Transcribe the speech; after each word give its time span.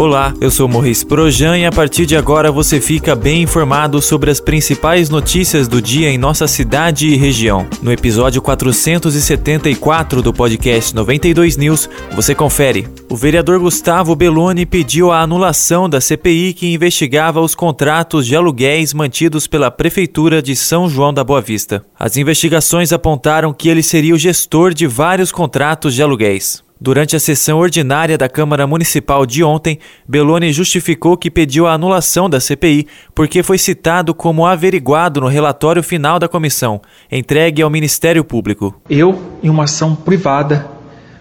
Olá, 0.00 0.32
eu 0.40 0.50
sou 0.50 0.66
Morris 0.66 1.04
Projan 1.04 1.58
e 1.58 1.66
a 1.66 1.70
partir 1.70 2.06
de 2.06 2.16
agora 2.16 2.50
você 2.50 2.80
fica 2.80 3.14
bem 3.14 3.42
informado 3.42 4.00
sobre 4.00 4.30
as 4.30 4.40
principais 4.40 5.10
notícias 5.10 5.68
do 5.68 5.82
dia 5.82 6.08
em 6.08 6.16
nossa 6.16 6.48
cidade 6.48 7.08
e 7.08 7.16
região. 7.16 7.68
No 7.82 7.92
episódio 7.92 8.40
474 8.40 10.22
do 10.22 10.32
podcast 10.32 10.96
92 10.96 11.58
News, 11.58 11.86
você 12.12 12.34
confere. 12.34 12.88
O 13.10 13.14
vereador 13.14 13.60
Gustavo 13.60 14.16
Belloni 14.16 14.64
pediu 14.64 15.12
a 15.12 15.20
anulação 15.20 15.86
da 15.86 16.00
CPI 16.00 16.54
que 16.54 16.72
investigava 16.72 17.38
os 17.38 17.54
contratos 17.54 18.26
de 18.26 18.34
aluguéis 18.34 18.94
mantidos 18.94 19.46
pela 19.46 19.70
Prefeitura 19.70 20.40
de 20.40 20.56
São 20.56 20.88
João 20.88 21.12
da 21.12 21.22
Boa 21.22 21.42
Vista. 21.42 21.84
As 21.98 22.16
investigações 22.16 22.90
apontaram 22.90 23.52
que 23.52 23.68
ele 23.68 23.82
seria 23.82 24.14
o 24.14 24.18
gestor 24.18 24.72
de 24.72 24.86
vários 24.86 25.30
contratos 25.30 25.94
de 25.94 26.02
aluguéis. 26.02 26.62
Durante 26.82 27.14
a 27.14 27.20
sessão 27.20 27.58
ordinária 27.58 28.16
da 28.16 28.26
Câmara 28.26 28.66
Municipal 28.66 29.26
de 29.26 29.44
ontem, 29.44 29.78
Belloni 30.08 30.50
justificou 30.50 31.14
que 31.14 31.30
pediu 31.30 31.66
a 31.66 31.74
anulação 31.74 32.28
da 32.30 32.40
CPI 32.40 32.86
porque 33.14 33.42
foi 33.42 33.58
citado 33.58 34.14
como 34.14 34.46
averiguado 34.46 35.20
no 35.20 35.28
relatório 35.28 35.82
final 35.82 36.18
da 36.18 36.26
comissão, 36.26 36.80
entregue 37.12 37.60
ao 37.60 37.68
Ministério 37.68 38.24
Público. 38.24 38.80
Eu, 38.88 39.20
em 39.42 39.50
uma 39.50 39.64
ação 39.64 39.94
privada, 39.94 40.66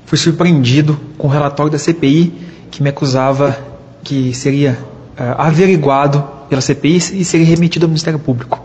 fui 0.05 0.17
surpreendido 0.17 0.97
com 1.17 1.27
o 1.27 1.29
relatório 1.29 1.69
da 1.69 1.77
CPI 1.77 2.33
que 2.71 2.81
me 2.81 2.87
acusava 2.87 3.57
que 4.01 4.33
seria 4.33 4.79
uh, 5.19 5.41
averiguado 5.41 6.25
pela 6.47 6.61
CPI 6.61 6.95
e 6.95 7.25
seria 7.25 7.45
remetido 7.45 7.85
ao 7.85 7.89
Ministério 7.89 8.17
Público. 8.17 8.63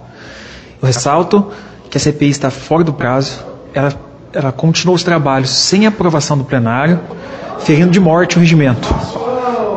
Eu 0.81 0.87
ressalto 0.87 1.51
que 1.91 1.99
a 1.99 2.01
CPI 2.01 2.31
está 2.31 2.51
fora 2.51 2.85
do 2.85 2.93
prazo, 2.93 3.45
ela 3.75 3.93
ela 4.35 4.51
continuou 4.51 4.97
os 4.97 5.05
trabalhos 5.05 5.51
sem 5.51 5.87
aprovação 5.87 6.37
do 6.37 6.45
plenário, 6.45 7.01
ferindo 7.61 7.91
de 7.91 8.01
morte 8.01 8.37
o 8.37 8.41
regimento. 8.41 8.93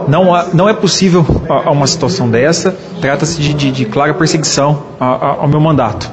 Não, 0.08 0.34
há, 0.34 0.48
não 0.54 0.68
é 0.68 0.74
possível 0.74 1.26
a, 1.50 1.70
a 1.70 1.72
uma 1.72 1.86
situação 1.86 2.30
dessa, 2.30 2.76
trata-se 3.02 3.40
de, 3.42 3.54
de, 3.54 3.72
de, 3.72 3.86
clara 3.86 4.14
perseguição 4.14 4.84
a, 5.00 5.42
ao 5.42 5.48
meu 5.48 5.60
mandato. 5.60 6.10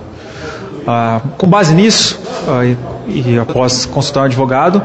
Ah, 0.87 1.21
com 1.39 1.47
base 1.47 1.75
nisso, 1.75 2.21
ah, 2.49 2.65
e, 2.65 2.77
e, 3.07 3.39
após 3.39 3.87
consultar 3.87 4.23
um 4.23 4.25
advogado, 4.25 4.83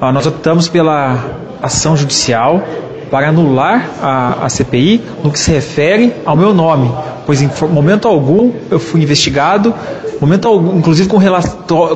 ah, 0.00 0.12
nós 0.12 0.26
optamos 0.26 0.68
pela 0.68 1.18
ação 1.62 1.96
judicial 1.96 2.62
para 3.10 3.28
anular 3.28 3.90
a, 4.00 4.46
a 4.46 4.48
CPI 4.48 5.02
no 5.22 5.32
que 5.32 5.38
se 5.38 5.50
refere 5.50 6.14
ao 6.24 6.36
meu 6.36 6.54
nome, 6.54 6.90
pois 7.26 7.42
em 7.42 7.50
momento 7.68 8.06
algum 8.06 8.52
eu 8.70 8.78
fui 8.78 9.02
investigado, 9.02 9.74
momento 10.20 10.46
algum, 10.46 10.78
inclusive 10.78 11.08
com, 11.08 11.18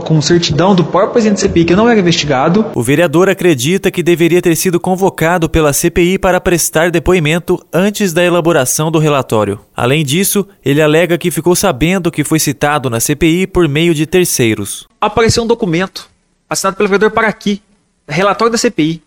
com 0.00 0.20
certidão 0.20 0.74
do 0.74 0.84
próprio 0.84 1.12
presidente 1.12 1.36
da 1.36 1.48
CPI 1.48 1.64
que 1.66 1.72
eu 1.72 1.76
não 1.76 1.88
era 1.88 2.00
investigado. 2.00 2.66
O 2.74 2.82
vereador 2.82 3.28
acredita 3.28 3.90
que 3.90 4.02
deveria 4.02 4.42
ter 4.42 4.56
sido 4.56 4.80
convocado 4.80 5.48
pela 5.48 5.72
CPI 5.72 6.18
para 6.18 6.40
prestar 6.40 6.90
depoimento 6.90 7.64
antes 7.72 8.12
da 8.12 8.24
elaboração 8.24 8.90
do 8.90 8.98
relatório. 8.98 9.60
Além 9.76 10.04
disso, 10.04 10.46
ele 10.64 10.82
alega 10.82 11.18
que 11.18 11.30
ficou 11.30 11.54
sabendo 11.54 12.10
que 12.10 12.24
foi 12.24 12.38
citado 12.38 12.90
na 12.90 12.98
CPI 12.98 13.46
por 13.46 13.68
meio 13.68 13.94
de 13.94 14.06
terceiros. 14.06 14.88
Apareceu 15.00 15.44
um 15.44 15.46
documento 15.46 16.08
assinado 16.48 16.76
pelo 16.76 16.88
vereador 16.88 17.10
Paraqui, 17.10 17.62
relatório 18.08 18.52
da 18.52 18.58
CPI, 18.58 19.02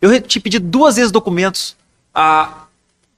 eu 0.00 0.20
te 0.20 0.38
pedi 0.40 0.58
duas 0.58 0.96
vezes 0.96 1.10
documentos. 1.10 1.76
Ah, 2.14 2.64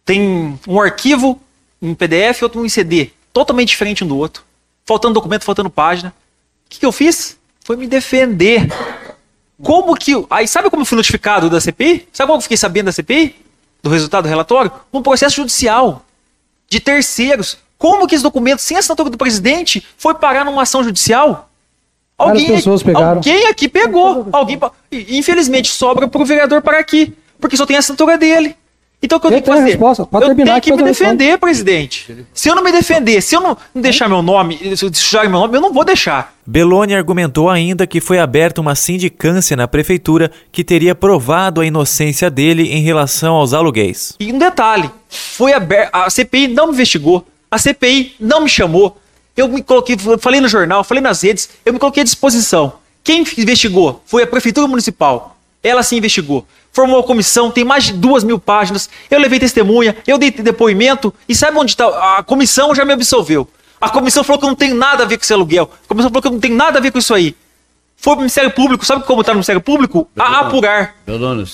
tem 0.04 0.58
um 0.66 0.80
arquivo 0.80 1.40
em 1.82 1.94
PDF 1.94 2.40
e 2.40 2.44
outro 2.44 2.64
em 2.64 2.68
CD, 2.68 3.10
totalmente 3.32 3.68
diferente 3.68 4.04
um 4.04 4.06
do 4.06 4.16
outro. 4.16 4.44
Faltando 4.84 5.14
documento, 5.14 5.44
faltando 5.44 5.68
página. 5.68 6.14
O 6.66 6.70
que, 6.70 6.78
que 6.78 6.86
eu 6.86 6.92
fiz? 6.92 7.36
Foi 7.64 7.76
me 7.76 7.86
defender. 7.86 8.68
Como 9.62 9.94
que. 9.96 10.12
Aí 10.30 10.46
sabe 10.46 10.70
como 10.70 10.82
eu 10.82 10.86
fui 10.86 10.96
notificado 10.96 11.50
da 11.50 11.60
CPI? 11.60 12.08
Sabe 12.12 12.28
como 12.28 12.38
eu 12.38 12.42
fiquei 12.42 12.56
sabendo 12.56 12.86
da 12.86 12.92
CPI? 12.92 13.34
Do 13.82 13.90
resultado 13.90 14.24
do 14.24 14.28
relatório? 14.28 14.70
Num 14.92 15.02
processo 15.02 15.36
judicial. 15.36 16.04
De 16.68 16.78
terceiros. 16.78 17.58
Como 17.78 18.06
que 18.06 18.14
esse 18.14 18.22
documento, 18.22 18.60
sem 18.60 18.76
assinatura 18.76 19.10
do 19.10 19.18
presidente, 19.18 19.84
foi 19.98 20.14
parar 20.14 20.44
numa 20.44 20.62
ação 20.62 20.82
judicial? 20.82 21.45
Alguém, 22.18 22.46
pessoas 22.46 22.82
pegaram. 22.82 23.16
Alguém 23.16 23.46
aqui 23.46 23.68
pegou. 23.68 24.28
Alguém, 24.32 24.58
infelizmente, 24.90 25.68
sobra 25.68 26.08
para 26.08 26.22
o 26.22 26.24
vereador 26.24 26.62
para 26.62 26.78
aqui. 26.78 27.14
Porque 27.38 27.56
só 27.56 27.66
tem 27.66 27.76
a 27.76 27.80
assinatura 27.80 28.16
dele. 28.16 28.56
Então 29.02 29.18
o 29.18 29.20
que 29.20 29.26
eu, 29.26 29.30
eu 29.30 29.42
tenho 29.42 29.44
que 29.44 29.50
fazer? 29.50 29.70
Resposta. 29.72 30.06
Pode 30.06 30.26
eu 30.26 30.34
tenho 30.34 30.60
que 30.60 30.72
me 30.72 30.82
defender, 30.82 31.38
presidente. 31.38 32.26
Se 32.32 32.48
eu 32.48 32.54
não 32.54 32.64
me 32.64 32.72
defender, 32.72 33.20
se 33.20 33.36
eu 33.36 33.40
não 33.40 33.56
deixar 33.74 34.08
meu 34.08 34.22
nome, 34.22 34.58
se 34.76 34.90
sujar 34.94 35.28
meu 35.28 35.38
nome, 35.38 35.56
eu 35.56 35.60
não 35.60 35.72
vou 35.72 35.84
deixar. 35.84 36.34
Beloni 36.46 36.94
argumentou 36.94 37.50
ainda 37.50 37.86
que 37.86 38.00
foi 38.00 38.18
aberta 38.18 38.60
uma 38.60 38.74
sindicância 38.74 39.56
na 39.56 39.68
prefeitura 39.68 40.30
que 40.50 40.64
teria 40.64 40.94
provado 40.94 41.60
a 41.60 41.66
inocência 41.66 42.30
dele 42.30 42.72
em 42.72 42.82
relação 42.82 43.34
aos 43.34 43.52
aluguéis. 43.52 44.14
E 44.18 44.32
um 44.32 44.38
detalhe, 44.38 44.90
foi 45.08 45.52
aberta, 45.52 45.90
a 45.92 46.08
CPI 46.08 46.48
não 46.48 46.68
me 46.68 46.72
investigou, 46.72 47.26
a 47.50 47.58
CPI 47.58 48.14
não 48.18 48.40
me 48.40 48.48
chamou, 48.48 48.96
eu 49.36 49.48
me 49.48 49.62
coloquei, 49.62 49.96
falei 50.18 50.40
no 50.40 50.48
jornal, 50.48 50.82
falei 50.82 51.02
nas 51.02 51.22
redes, 51.22 51.48
eu 51.64 51.72
me 51.72 51.78
coloquei 51.78 52.00
à 52.00 52.04
disposição. 52.04 52.74
Quem 53.04 53.20
investigou 53.20 54.02
foi 54.06 54.22
a 54.22 54.26
Prefeitura 54.26 54.66
Municipal. 54.66 55.36
Ela 55.62 55.82
se 55.82 55.96
investigou. 55.96 56.46
Formou 56.72 57.00
a 57.00 57.04
comissão, 57.04 57.50
tem 57.50 57.64
mais 57.64 57.84
de 57.84 57.92
duas 57.92 58.24
mil 58.24 58.38
páginas. 58.38 58.88
Eu 59.10 59.18
levei 59.18 59.38
testemunha, 59.38 59.96
eu 60.06 60.18
dei 60.18 60.30
depoimento. 60.30 61.12
E 61.28 61.34
sabe 61.34 61.56
onde 61.58 61.72
está? 61.72 62.18
A 62.18 62.22
comissão 62.22 62.74
já 62.74 62.84
me 62.84 62.92
absolveu. 62.92 63.48
A 63.80 63.90
comissão 63.90 64.24
falou 64.24 64.40
que 64.40 64.46
não 64.46 64.54
tem 64.54 64.72
nada 64.74 65.02
a 65.02 65.06
ver 65.06 65.18
com 65.18 65.24
esse 65.24 65.32
aluguel. 65.32 65.70
A 65.84 65.88
comissão 65.88 66.10
falou 66.10 66.22
que 66.22 66.30
não 66.30 66.40
tem 66.40 66.50
nada 66.50 66.78
a 66.78 66.82
ver 66.82 66.90
com 66.90 66.98
isso 66.98 67.14
aí. 67.14 67.36
Foi 67.96 68.12
para 68.12 68.18
o 68.18 68.22
Ministério 68.22 68.50
Público, 68.50 68.84
sabe 68.84 69.04
como 69.04 69.20
está 69.20 69.32
no 69.32 69.36
Ministério 69.36 69.60
Público? 69.60 70.08
A 70.18 70.40
apurar. 70.40 70.96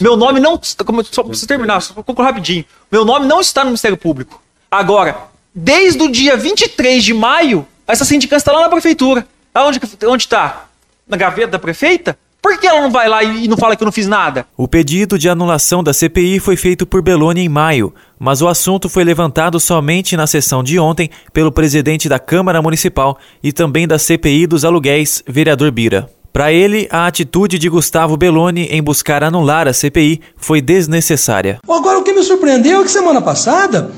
Meu 0.01 0.17
nome 0.17 0.41
não. 0.41 0.61
Como, 0.85 1.05
só 1.05 1.23
para 1.23 1.35
você 1.35 1.47
terminar, 1.47 1.81
só 1.81 1.95
para 1.95 2.03
concluir 2.03 2.27
rapidinho. 2.27 2.65
Meu 2.91 3.05
nome 3.05 3.27
não 3.27 3.41
está 3.41 3.63
no 3.63 3.71
Ministério 3.71 3.97
Público. 3.97 4.43
Agora, 4.71 5.17
desde 5.55 6.03
o 6.03 6.11
dia 6.11 6.37
23 6.37 7.05
de 7.05 7.15
maio, 7.15 7.67
essa 7.87 8.05
sindicância 8.05 8.43
está 8.43 8.53
lá 8.53 8.63
na 8.63 8.69
prefeitura. 8.69 9.27
Aonde 9.55 9.81
onde 10.07 10.23
está? 10.23 10.67
Na 11.07 11.17
gaveta 11.17 11.53
da 11.53 11.59
prefeita? 11.59 12.17
Por 12.43 12.59
que 12.59 12.67
ela 12.67 12.81
não 12.81 12.91
vai 12.91 13.09
lá 13.09 13.23
e 13.23 13.47
não 13.47 13.57
fala 13.57 13.77
que 13.77 13.83
eu 13.83 13.87
não 13.87 13.93
fiz 13.93 14.09
nada? 14.09 14.45
O 14.57 14.67
pedido 14.67 15.17
de 15.17 15.29
anulação 15.29 15.83
da 15.83 15.93
CPI 15.93 16.41
foi 16.41 16.57
feito 16.57 16.85
por 16.85 17.01
Beloni 17.01 17.43
em 17.43 17.49
maio, 17.49 17.95
mas 18.19 18.43
o 18.43 18.49
assunto 18.49 18.89
foi 18.89 19.05
levantado 19.05 19.61
somente 19.61 20.17
na 20.17 20.27
sessão 20.27 20.61
de 20.63 20.77
ontem 20.77 21.09
pelo 21.33 21.53
presidente 21.53 22.09
da 22.09 22.19
Câmara 22.19 22.61
Municipal 22.61 23.17
e 23.41 23.53
também 23.53 23.87
da 23.87 23.97
CPI 23.97 24.49
dos 24.49 24.65
aluguéis, 24.65 25.23
vereador 25.25 25.71
Bira. 25.71 26.11
Para 26.33 26.53
ele, 26.53 26.89
a 26.91 27.07
atitude 27.07 27.59
de 27.59 27.69
Gustavo 27.69 28.17
Belloni 28.17 28.65
em 28.73 28.83
buscar 28.83 29.23
anular 29.23 29.69
a 29.69 29.73
CPI 29.73 30.21
foi 30.37 30.61
desnecessária. 30.61 31.61
Agora, 31.69 31.99
o 31.99 32.03
que 32.03 32.13
me 32.13 32.25
surpreendeu 32.25 32.81
é 32.81 32.85
que 32.85 32.91
semana 32.91 33.23
passada 33.23 33.93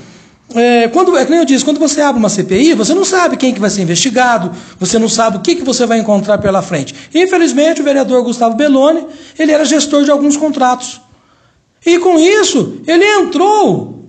é, 0.52 0.88
quando, 0.88 1.16
é 1.16 1.24
nem 1.24 1.38
eu 1.38 1.44
disse, 1.44 1.64
quando 1.64 1.78
você 1.78 2.00
abre 2.00 2.18
uma 2.18 2.28
CPI, 2.28 2.74
você 2.74 2.92
não 2.94 3.04
sabe 3.04 3.36
quem 3.36 3.54
que 3.54 3.60
vai 3.60 3.70
ser 3.70 3.82
investigado, 3.82 4.52
você 4.78 4.98
não 4.98 5.08
sabe 5.08 5.38
o 5.38 5.40
que, 5.40 5.56
que 5.56 5.64
você 5.64 5.86
vai 5.86 5.98
encontrar 5.98 6.38
pela 6.38 6.60
frente. 6.60 6.94
Infelizmente, 7.14 7.80
o 7.80 7.84
vereador 7.84 8.22
Gustavo 8.22 8.54
Belloni, 8.54 9.06
ele 9.38 9.52
era 9.52 9.64
gestor 9.64 10.04
de 10.04 10.10
alguns 10.10 10.36
contratos. 10.36 11.00
E 11.84 11.98
com 11.98 12.18
isso, 12.18 12.80
ele 12.86 13.04
entrou 13.04 14.04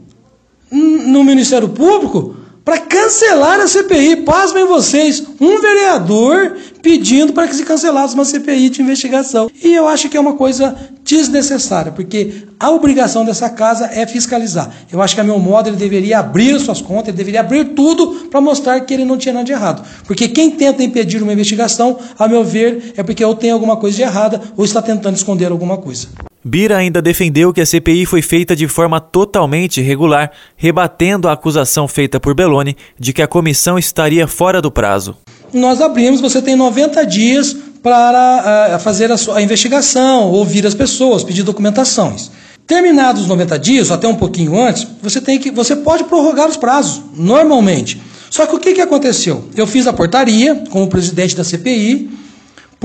no 0.71 1.23
Ministério 1.23 1.69
Público 1.69 2.35
para 2.65 2.79
cancelar 2.79 3.59
a 3.59 3.67
CPI. 3.67 4.23
Pasmem 4.23 4.65
vocês, 4.65 5.23
um 5.39 5.61
vereador 5.61 6.57
pedindo 6.81 7.31
para 7.31 7.47
que 7.47 7.55
se 7.55 7.63
cancelasse 7.63 8.15
uma 8.15 8.25
CPI 8.25 8.69
de 8.69 8.81
investigação. 8.81 9.49
E 9.63 9.73
eu 9.73 9.87
acho 9.87 10.09
que 10.09 10.17
é 10.17 10.19
uma 10.19 10.33
coisa 10.33 10.75
desnecessária, 11.03 11.91
porque 11.91 12.43
a 12.59 12.71
obrigação 12.71 13.23
dessa 13.23 13.49
casa 13.49 13.85
é 13.93 14.07
fiscalizar. 14.07 14.71
Eu 14.91 15.01
acho 15.01 15.13
que 15.13 15.21
a 15.21 15.23
meu 15.23 15.37
modo 15.37 15.69
ele 15.69 15.77
deveria 15.77 16.19
abrir 16.19 16.59
suas 16.59 16.81
contas, 16.81 17.09
ele 17.09 17.17
deveria 17.17 17.41
abrir 17.41 17.65
tudo 17.75 18.27
para 18.31 18.41
mostrar 18.41 18.79
que 18.81 18.93
ele 18.93 19.05
não 19.05 19.17
tinha 19.17 19.33
nada 19.33 19.45
de 19.45 19.51
errado. 19.51 19.87
Porque 20.05 20.27
quem 20.27 20.49
tenta 20.49 20.83
impedir 20.83 21.21
uma 21.21 21.33
investigação, 21.33 21.99
a 22.17 22.27
meu 22.27 22.43
ver, 22.43 22.93
é 22.97 23.03
porque 23.03 23.23
ou 23.23 23.35
tem 23.35 23.51
alguma 23.51 23.77
coisa 23.77 23.95
de 23.95 24.01
errada 24.01 24.41
ou 24.57 24.65
está 24.65 24.81
tentando 24.81 25.15
esconder 25.15 25.51
alguma 25.51 25.77
coisa. 25.77 26.07
Bira 26.47 26.77
ainda 26.77 27.01
defendeu 27.01 27.51
que 27.51 27.59
a 27.59 27.65
CPI 27.65 28.05
foi 28.05 28.21
feita 28.21 28.55
de 28.55 28.67
forma 28.67 29.01
totalmente 29.01 29.81
irregular, 29.81 30.29
rebatendo 30.55 31.27
a 31.27 31.31
acusação 31.31 31.87
feita 31.87 32.19
por 32.19 32.35
Belloni 32.35 32.77
de 32.99 33.11
que 33.13 33.23
a 33.23 33.27
comissão 33.27 33.79
estaria 33.79 34.27
fora 34.27 34.61
do 34.61 34.69
prazo. 34.69 35.17
Nós 35.51 35.81
abrimos, 35.81 36.21
você 36.21 36.39
tem 36.43 36.55
90 36.55 37.03
dias 37.07 37.57
para 37.81 38.75
uh, 38.75 38.79
fazer 38.79 39.09
a, 39.11 39.41
investigação, 39.41 40.31
ouvir 40.31 40.67
as 40.67 40.75
pessoas, 40.75 41.23
pedir 41.23 41.41
documentações. 41.41 42.29
Terminados 42.67 43.23
os 43.23 43.27
90 43.27 43.57
dias, 43.57 43.89
até 43.89 44.07
um 44.07 44.15
pouquinho 44.15 44.55
antes, 44.61 44.85
você 45.01 45.19
tem 45.19 45.39
que, 45.39 45.49
você 45.49 45.75
pode 45.75 46.03
prorrogar 46.03 46.47
os 46.47 46.57
prazos, 46.57 47.01
normalmente. 47.15 47.99
Só 48.29 48.45
que 48.45 48.55
o 48.55 48.59
que, 48.59 48.73
que 48.73 48.81
aconteceu? 48.81 49.45
Eu 49.55 49.65
fiz 49.65 49.87
a 49.87 49.93
portaria 49.93 50.63
com 50.69 50.83
o 50.83 50.87
presidente 50.87 51.35
da 51.35 51.43
CPI, 51.43 52.14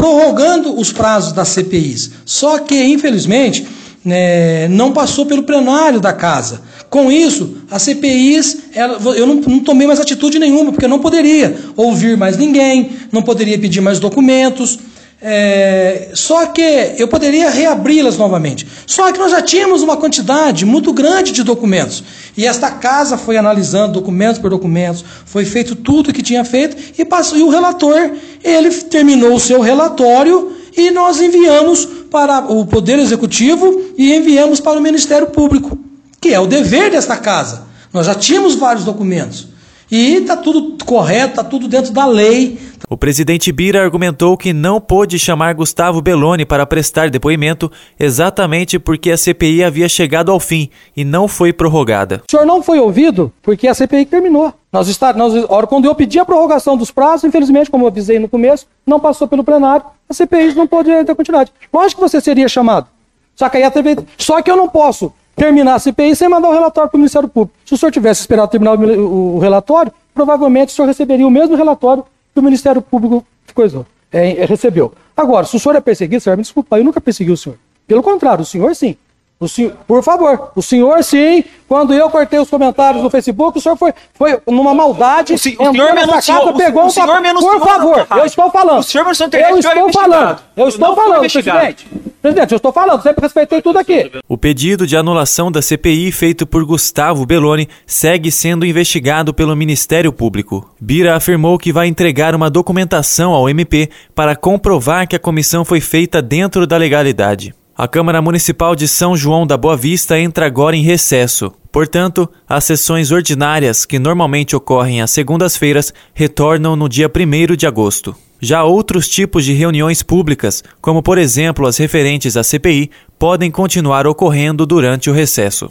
prorrogando 0.00 0.80
os 0.80 0.90
prazos 0.90 1.34
das 1.34 1.48
CPIs. 1.48 2.10
Só 2.24 2.58
que, 2.58 2.74
infelizmente, 2.82 3.66
né, 4.02 4.66
não 4.68 4.94
passou 4.94 5.26
pelo 5.26 5.42
plenário 5.42 6.00
da 6.00 6.10
casa. 6.10 6.62
Com 6.88 7.12
isso, 7.12 7.58
as 7.70 7.82
CPIs, 7.82 8.62
ela, 8.74 8.98
eu 9.14 9.26
não, 9.26 9.34
não, 9.34 9.60
tomei 9.60 9.86
mais 9.86 10.00
atitude 10.00 10.38
nenhuma, 10.38 10.72
porque 10.72 10.86
eu 10.86 10.88
não 10.88 11.00
poderia 11.00 11.54
ouvir 11.76 12.16
mais 12.16 12.38
ninguém, 12.38 12.92
não 13.12 13.20
poderia 13.20 13.58
pedir 13.58 13.82
mais 13.82 14.00
documentos. 14.00 14.78
É, 15.22 16.12
só 16.14 16.46
que 16.46 16.62
eu 16.96 17.06
poderia 17.06 17.50
reabri-las 17.50 18.16
novamente. 18.16 18.66
Só 18.86 19.12
que 19.12 19.18
nós 19.18 19.30
já 19.30 19.42
tínhamos 19.42 19.82
uma 19.82 19.96
quantidade 19.96 20.64
muito 20.64 20.92
grande 20.92 21.30
de 21.30 21.42
documentos. 21.42 22.02
E 22.36 22.46
esta 22.46 22.70
casa 22.70 23.18
foi 23.18 23.36
analisando 23.36 23.92
documentos 23.92 24.40
por 24.40 24.48
documentos, 24.48 25.04
foi 25.26 25.44
feito 25.44 25.76
tudo 25.76 26.10
o 26.10 26.12
que 26.12 26.22
tinha 26.22 26.44
feito, 26.44 26.76
e, 26.98 27.04
passou, 27.04 27.36
e 27.38 27.42
o 27.42 27.50
relator, 27.50 28.12
ele 28.42 28.70
terminou 28.70 29.34
o 29.34 29.40
seu 29.40 29.60
relatório 29.60 30.56
e 30.74 30.90
nós 30.90 31.20
enviamos 31.20 31.86
para 32.10 32.40
o 32.50 32.64
Poder 32.64 32.98
Executivo 32.98 33.92
e 33.98 34.14
enviamos 34.14 34.60
para 34.60 34.78
o 34.78 34.82
Ministério 34.82 35.26
Público, 35.26 35.78
que 36.20 36.32
é 36.32 36.40
o 36.40 36.46
dever 36.46 36.90
desta 36.90 37.16
casa. 37.16 37.64
Nós 37.92 38.06
já 38.06 38.14
tínhamos 38.14 38.54
vários 38.54 38.84
documentos. 38.84 39.49
E 39.90 40.14
está 40.18 40.36
tudo 40.36 40.84
correto, 40.84 41.30
está 41.30 41.42
tudo 41.42 41.66
dentro 41.66 41.92
da 41.92 42.06
lei. 42.06 42.58
O 42.88 42.96
presidente 42.96 43.50
Bira 43.50 43.82
argumentou 43.82 44.36
que 44.36 44.52
não 44.52 44.80
pôde 44.80 45.18
chamar 45.18 45.54
Gustavo 45.54 46.00
Belloni 46.00 46.44
para 46.44 46.64
prestar 46.64 47.10
depoimento 47.10 47.70
exatamente 47.98 48.78
porque 48.78 49.10
a 49.10 49.16
CPI 49.16 49.64
havia 49.64 49.88
chegado 49.88 50.30
ao 50.30 50.38
fim 50.38 50.70
e 50.96 51.04
não 51.04 51.26
foi 51.26 51.52
prorrogada. 51.52 52.22
O 52.26 52.30
senhor 52.30 52.46
não 52.46 52.62
foi 52.62 52.78
ouvido 52.78 53.32
porque 53.42 53.66
a 53.66 53.74
CPI 53.74 54.06
terminou. 54.06 54.54
Nós 54.72 54.86
está, 54.86 55.12
nós, 55.12 55.32
quando 55.68 55.86
eu 55.86 55.94
pedi 55.94 56.20
a 56.20 56.24
prorrogação 56.24 56.76
dos 56.76 56.92
prazos, 56.92 57.24
infelizmente, 57.24 57.70
como 57.70 57.84
eu 57.84 57.88
avisei 57.88 58.18
no 58.20 58.28
começo, 58.28 58.66
não 58.86 59.00
passou 59.00 59.26
pelo 59.26 59.42
plenário, 59.42 59.84
a 60.08 60.14
CPI 60.14 60.54
não 60.54 60.68
pôde 60.68 60.90
ter 61.04 61.14
continuidade. 61.16 61.52
Lógico 61.72 62.00
que 62.00 62.08
você 62.08 62.20
seria 62.20 62.48
chamado. 62.48 62.86
Só 63.34 63.48
que, 63.48 63.56
aí 63.56 63.64
a 63.64 63.70
TV, 63.70 63.96
só 64.18 64.40
que 64.42 64.50
eu 64.50 64.56
não 64.56 64.68
posso 64.68 65.12
terminar 65.36 65.74
a 65.74 65.78
CPI 65.78 66.14
sem 66.14 66.28
mandar 66.28 66.48
o 66.48 66.52
relatório 66.52 66.90
para 66.90 66.96
o 66.96 67.00
Ministério 67.00 67.28
Público. 67.28 67.58
Se 67.64 67.74
o 67.74 67.76
senhor 67.76 67.90
tivesse 67.90 68.20
esperado 68.20 68.50
terminar 68.50 68.78
o, 68.78 69.36
o, 69.36 69.38
relatório, 69.38 69.92
provavelmente 70.14 70.68
o 70.68 70.72
senhor 70.72 70.88
receberia 70.88 71.26
o 71.26 71.30
mesmo 71.30 71.56
relatório 71.56 72.04
que 72.34 72.40
o 72.40 72.42
Ministério 72.42 72.82
Público 72.82 73.24
coisou, 73.54 73.86
é, 74.12 74.44
recebeu. 74.44 74.92
Agora, 75.16 75.46
se 75.46 75.56
o 75.56 75.60
senhor 75.60 75.76
é 75.76 75.80
perseguido, 75.80 76.20
senhor, 76.20 76.36
me 76.36 76.42
desculpa, 76.42 76.78
eu 76.78 76.84
nunca 76.84 77.00
persegui 77.00 77.30
o 77.30 77.36
senhor. 77.36 77.58
Pelo 77.86 78.02
contrário, 78.02 78.42
o 78.42 78.46
senhor 78.46 78.74
sim. 78.74 78.96
O 79.40 79.48
senhor, 79.48 79.72
por 79.86 80.02
favor, 80.02 80.52
o 80.54 80.60
senhor 80.60 81.02
sim, 81.02 81.42
quando 81.66 81.94
eu 81.94 82.10
cortei 82.10 82.38
os 82.38 82.50
comentários 82.50 83.02
no 83.02 83.08
Facebook, 83.08 83.56
o 83.56 83.60
senhor 83.60 83.74
foi, 83.74 83.94
foi 84.12 84.38
numa 84.46 84.74
maldade, 84.74 85.32
o, 85.32 85.38
se, 85.38 85.56
o 85.58 85.72
senhor 85.72 85.94
me 85.94 86.02
anunciou, 86.02 86.40
casa, 86.40 86.52
pegou 86.52 86.82
o, 86.82 86.86
o 86.86 86.90
senhor 86.90 87.22
Por 87.32 87.60
favor, 87.60 88.06
eu 88.18 88.26
estou 88.26 88.50
falando. 88.50 88.80
O 88.80 88.82
senhor 88.82 89.04
me 89.04 89.10
eu 89.10 89.58
estou 89.58 89.92
falando. 89.94 90.40
Eu 90.54 90.68
estou 90.68 90.94
falando, 90.94 91.20
presidente. 91.20 91.88
Presidente, 92.22 92.52
eu 92.52 92.56
estou 92.56 92.70
falando, 92.70 93.02
sempre 93.02 93.22
respeitei 93.22 93.62
tudo 93.62 93.78
aqui. 93.78 94.10
O 94.28 94.36
pedido 94.36 94.86
de 94.86 94.94
anulação 94.94 95.50
da 95.50 95.62
CPI 95.62 96.12
feito 96.12 96.46
por 96.46 96.64
Gustavo 96.66 97.24
Belloni 97.24 97.66
segue 97.86 98.30
sendo 98.30 98.66
investigado 98.66 99.32
pelo 99.32 99.56
Ministério 99.56 100.12
Público. 100.12 100.70
Bira 100.78 101.16
afirmou 101.16 101.58
que 101.58 101.72
vai 101.72 101.86
entregar 101.86 102.34
uma 102.34 102.50
documentação 102.50 103.32
ao 103.32 103.48
MP 103.48 103.88
para 104.14 104.36
comprovar 104.36 105.08
que 105.08 105.16
a 105.16 105.20
comissão 105.20 105.64
foi 105.64 105.80
feita 105.80 106.20
dentro 106.20 106.66
da 106.66 106.76
legalidade. 106.76 107.54
A 107.74 107.88
Câmara 107.88 108.20
Municipal 108.20 108.76
de 108.76 108.86
São 108.86 109.16
João 109.16 109.46
da 109.46 109.56
Boa 109.56 109.74
Vista 109.74 110.20
entra 110.20 110.44
agora 110.44 110.76
em 110.76 110.82
recesso. 110.82 111.50
Portanto, 111.72 112.28
as 112.46 112.64
sessões 112.64 113.10
ordinárias, 113.10 113.86
que 113.86 113.98
normalmente 113.98 114.54
ocorrem 114.54 115.00
às 115.00 115.10
segundas-feiras, 115.10 115.94
retornam 116.12 116.76
no 116.76 116.86
dia 116.86 117.08
1 117.08 117.56
de 117.56 117.66
agosto. 117.66 118.14
Já 118.40 118.64
outros 118.64 119.08
tipos 119.08 119.44
de 119.44 119.52
reuniões 119.52 120.02
públicas, 120.02 120.64
como 120.80 121.02
por 121.02 121.18
exemplo 121.18 121.66
as 121.66 121.76
referentes 121.76 122.36
à 122.36 122.42
CPI, 122.42 122.90
podem 123.18 123.50
continuar 123.50 124.06
ocorrendo 124.06 124.64
durante 124.64 125.10
o 125.10 125.12
recesso. 125.12 125.68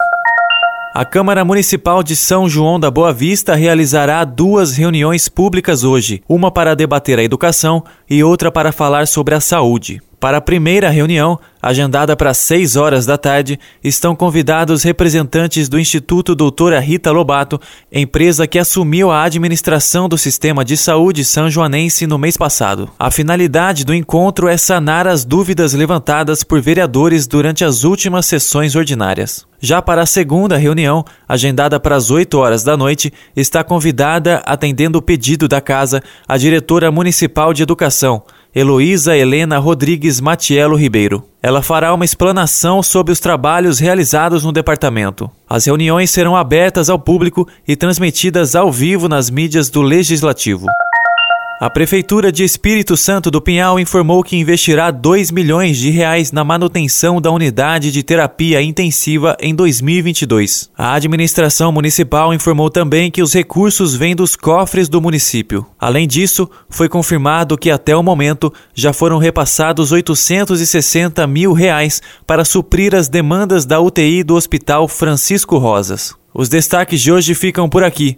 A 1.00 1.06
Câmara 1.06 1.46
Municipal 1.46 2.04
de 2.04 2.14
São 2.14 2.50
João 2.50 2.78
da 2.78 2.92
Boa 2.92 3.14
Vista 3.14 3.56
realizará 3.56 4.26
duas 4.26 4.76
reuniões 4.76 5.30
públicas 5.30 5.86
hoje, 5.86 6.22
uma 6.28 6.52
para 6.52 6.76
debater 6.76 7.18
a 7.18 7.24
educação 7.24 7.86
e 8.10 8.22
outra 8.22 8.52
para 8.52 8.74
falar 8.74 9.08
sobre 9.08 9.34
a 9.34 9.40
saúde. 9.40 10.02
Para 10.20 10.40
a 10.40 10.42
primeira 10.42 10.90
reunião, 10.90 11.40
agendada 11.62 12.18
para 12.18 12.34
6 12.34 12.76
horas 12.76 13.06
da 13.06 13.18
tarde, 13.18 13.58
estão 13.82 14.14
convidados 14.14 14.84
representantes 14.84 15.70
do 15.70 15.80
Instituto 15.80 16.36
Doutora 16.36 16.82
Rita 16.82 17.12
Lobato, 17.12 17.62
empresa 17.90 18.46
que 18.46 18.60
assumiu 18.60 19.10
a 19.10 19.24
administração 19.24 20.10
do 20.10 20.18
sistema 20.18 20.66
de 20.66 20.76
saúde 20.76 21.24
são-joanense 21.24 22.06
no 22.06 22.18
mês 22.18 22.36
passado. 22.36 22.90
A 23.00 23.10
finalidade 23.10 23.86
do 23.86 23.96
encontro 23.96 24.50
é 24.50 24.58
sanar 24.58 25.08
as 25.08 25.24
dúvidas 25.24 25.72
levantadas 25.72 26.44
por 26.44 26.60
vereadores 26.60 27.26
durante 27.26 27.64
as 27.64 27.86
últimas 27.86 28.26
sessões 28.26 28.76
ordinárias. 28.76 29.48
Já 29.62 29.82
para 29.82 30.04
a 30.04 30.06
segunda 30.06 30.56
reunião, 30.56 31.04
agendada 31.28 31.80
para 31.80 31.96
as 31.96 32.10
8 32.10 32.38
horas 32.38 32.64
da 32.64 32.78
noite, 32.78 33.12
está 33.36 33.64
convidada, 33.64 34.42
atendendo 34.46 34.98
o 34.98 35.02
pedido 35.02 35.48
da 35.48 35.60
casa, 35.60 36.02
a 36.28 36.38
diretora 36.38 36.90
municipal 36.92 37.54
de 37.54 37.64
educação, 37.64 38.24
Heloísa 38.56 39.18
Helena 39.18 39.60
Rodrigues 39.60 40.22
Matielo 40.22 40.76
Ribeiro. 40.76 41.24
Ela 41.44 41.62
fará 41.62 41.94
uma 41.94 42.06
explanação 42.06 42.82
sobre 42.82 43.12
os 43.12 43.20
trabalhos 43.20 43.80
realizados 43.80 44.44
no 44.44 44.52
departamento. 44.52 45.30
As 45.48 45.66
reuniões 45.66 46.10
serão 46.10 46.36
abertas 46.36 46.90
ao 46.90 46.98
público 46.98 47.48
e 47.68 47.76
transmitidas 47.76 48.56
ao 48.56 48.72
vivo 48.72 49.08
nas 49.10 49.30
mídias 49.30 49.70
do 49.70 49.82
Legislativo. 49.82 50.66
A 51.62 51.70
Prefeitura 51.70 52.32
de 52.32 52.42
Espírito 52.42 52.96
Santo 52.96 53.30
do 53.30 53.42
Pinhal 53.42 53.78
informou 53.78 54.24
que 54.24 54.38
investirá 54.38 54.90
2 54.92 55.30
milhões 55.30 55.78
de 55.78 55.90
reais 55.90 56.32
na 56.32 56.42
manutenção 56.42 57.20
da 57.20 57.30
unidade 57.32 57.92
de 57.92 58.02
terapia 58.02 58.62
intensiva 58.62 59.36
em 59.42 59.54
2022. 59.54 60.70
A 60.78 60.94
administração 60.94 61.70
municipal 61.70 62.34
informou 62.34 62.70
também 62.70 63.12
que 63.12 63.22
os 63.22 63.34
recursos 63.34 63.94
vêm 63.94 64.16
dos 64.16 64.38
cofres 64.38 64.88
do 64.88 65.02
município. 65.02 65.66
Além 65.78 66.08
disso, 66.08 66.50
foi 66.70 66.88
confirmado 66.88 67.58
que 67.58 67.70
até 67.70 67.94
o 67.94 68.02
momento 68.02 68.54
já 68.74 68.94
foram 68.94 69.18
repassados 69.18 69.92
860 69.92 71.28
mil 71.28 71.52
reais 71.52 72.02
para 72.26 72.46
suprir 72.46 72.96
as 72.96 73.10
demandas 73.10 73.66
da 73.66 73.82
UTI 73.82 74.24
do 74.24 74.36
Hospital 74.36 74.88
Francisco 74.88 75.58
Rosas. 75.58 76.16
Os 76.34 76.48
destaques 76.48 77.02
de 77.02 77.12
hoje 77.12 77.36
ficam 77.36 77.68
por 77.68 77.84
aqui. 77.84 78.18